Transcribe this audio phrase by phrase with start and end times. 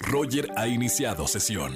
[0.00, 1.74] Roger ha iniciado sesión.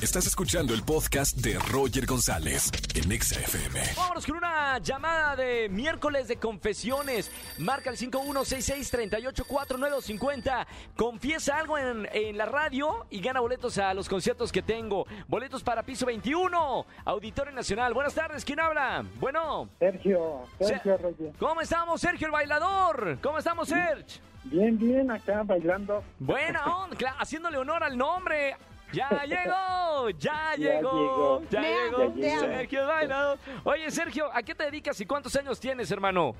[0.00, 3.80] Estás escuchando el podcast de Roger González en Exa FM.
[3.96, 7.30] Vámonos con una llamada de miércoles de confesiones.
[7.58, 10.66] Marca el 5166384950.
[10.96, 15.06] Confiesa algo en, en la radio y gana boletos a los conciertos que tengo.
[15.26, 17.94] Boletos para piso 21, Auditorio Nacional.
[17.94, 19.04] Buenas tardes, ¿quién habla?
[19.20, 19.70] Bueno.
[19.78, 21.32] Sergio, Sergio Se- Roger.
[21.38, 23.18] ¿Cómo estamos, Sergio el bailador?
[23.22, 24.04] ¿Cómo estamos, Sergio?
[24.44, 26.02] Bien, bien, acá bailando.
[26.18, 28.56] Buena onda, cla- haciéndole honor al nombre.
[28.92, 31.42] Ya llegó, ya Ya llegó, llegó.
[31.50, 32.40] ya llegó, te amo.
[32.42, 33.38] Sergio el bailador.
[33.64, 36.36] Oye, Sergio, ¿a qué te dedicas y cuántos años tienes, hermano?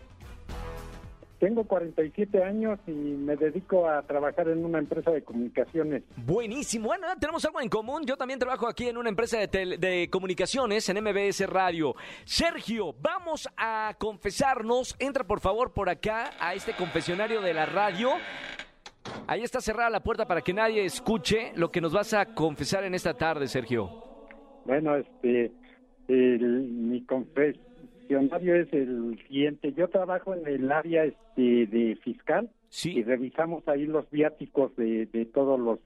[1.45, 6.03] Tengo 47 años y me dedico a trabajar en una empresa de comunicaciones.
[6.17, 6.87] Buenísimo.
[6.87, 8.05] Bueno, tenemos algo en común.
[8.07, 11.97] Yo también trabajo aquí en una empresa de, tele- de comunicaciones en MBS Radio.
[12.25, 14.97] Sergio, vamos a confesarnos.
[14.99, 18.09] Entra por favor por acá a este confesionario de la radio.
[19.27, 22.85] Ahí está cerrada la puerta para que nadie escuche lo que nos vas a confesar
[22.85, 23.91] en esta tarde, Sergio.
[24.65, 25.53] Bueno, este,
[26.09, 27.05] el- mi
[28.09, 29.73] confesionario es el siguiente.
[29.73, 32.51] Yo trabajo en el área este, de fiscal
[32.91, 35.79] y revisamos ahí los viáticos de, de todos los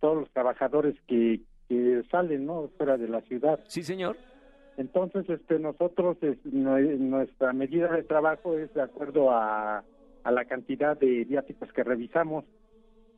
[0.00, 2.68] todos los trabajadores que, que salen, ¿no?
[2.78, 3.60] Fuera de la ciudad.
[3.68, 4.16] Sí, señor.
[4.78, 9.84] Entonces, este, nosotros, es- nue- nuestra medida de trabajo es de acuerdo a,
[10.24, 12.46] a la cantidad de viáticos que revisamos.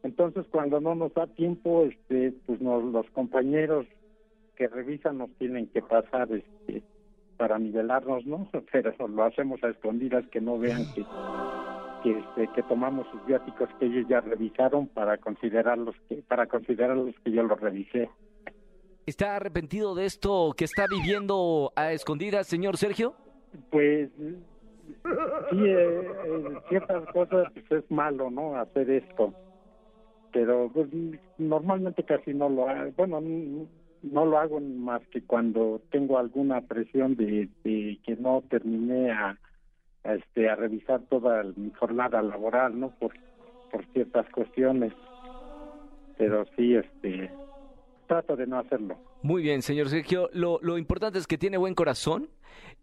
[0.02, 3.86] Entonces, cuando no nos da tiempo, este, pues nos- los compañeros
[4.56, 6.50] que revisan nos tienen que pasar, este,
[7.36, 8.48] para nivelarnos, ¿no?
[8.72, 11.04] Pero lo hacemos a escondidas que no vean que
[12.02, 17.14] que, este, que tomamos sus viáticos que ellos ya revisaron para considerarlos que para considerarlos
[17.24, 18.10] que yo los revisé.
[19.06, 23.14] ¿Está arrepentido de esto que está viviendo a escondidas, señor Sergio?
[23.70, 28.56] Pues sí, eh, en ciertas cosas pues, es malo, ¿no?
[28.56, 29.34] Hacer esto.
[30.32, 30.88] Pero pues,
[31.38, 32.92] normalmente casi no lo hago.
[32.96, 33.20] Bueno,
[34.02, 39.38] no lo hago más que cuando tengo alguna presión de, de que no terminé a,
[40.04, 42.90] este a revisar toda mi jornada laboral, ¿no?
[42.90, 43.12] Por
[43.72, 44.92] por ciertas cuestiones.
[46.18, 47.30] Pero sí, este
[48.06, 48.98] trato de no hacerlo.
[49.22, 50.28] Muy bien, señor Sergio.
[50.32, 52.28] Lo, lo importante es que tiene buen corazón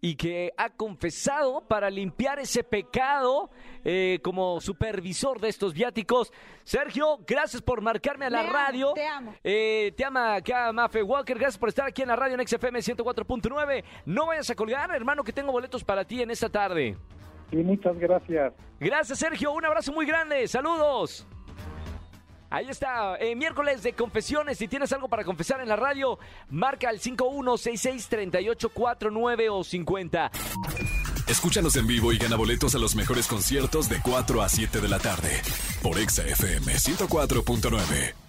[0.01, 3.49] y que ha confesado para limpiar ese pecado
[3.83, 6.31] eh, como supervisor de estos viáticos.
[6.63, 8.93] Sergio, gracias por marcarme a la Me amo, radio.
[8.93, 9.35] te amo.
[9.43, 11.37] Eh, te ama acá Mafe Walker.
[11.37, 13.83] Gracias por estar aquí en la radio en XFM 104.9.
[14.05, 16.95] No vayas a colgar, hermano, que tengo boletos para ti en esta tarde.
[17.51, 18.53] Y muchas gracias.
[18.79, 19.51] Gracias, Sergio.
[19.51, 20.47] Un abrazo muy grande.
[20.47, 21.27] Saludos.
[22.49, 24.57] Ahí está, eh, miércoles de confesiones.
[24.57, 26.17] Si tienes algo para confesar en la radio,
[26.49, 30.31] marca al 51663849 o 50.
[31.27, 34.87] Escúchanos en vivo y gana boletos a los mejores conciertos de 4 a 7 de
[34.87, 35.29] la tarde
[35.83, 38.28] por Exa FM 104.9.